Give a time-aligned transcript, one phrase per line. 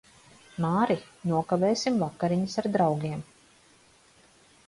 [0.63, 0.95] Māri,
[1.31, 3.21] nokavēsim vakariņas ar draugiem.